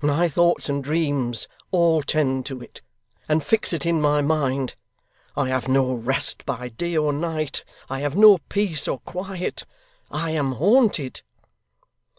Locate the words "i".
5.36-5.48, 7.90-8.00, 10.10-10.30